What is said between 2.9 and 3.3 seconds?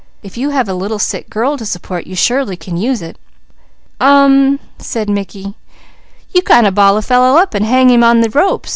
it."